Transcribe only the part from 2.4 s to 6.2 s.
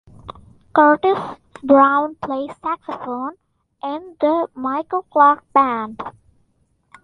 saxophone in the Michael Clark Band.